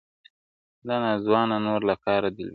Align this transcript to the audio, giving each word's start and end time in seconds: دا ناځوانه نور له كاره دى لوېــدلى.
دا 0.87 0.95
ناځوانه 1.03 1.57
نور 1.65 1.81
له 1.89 1.95
كاره 2.03 2.29
دى 2.35 2.41
لوېــدلى. 2.41 2.49